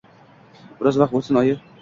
Biroz 0.79 0.97
vaqt 1.03 1.19
o`tsin, 1.21 1.41
oyi 1.45 1.57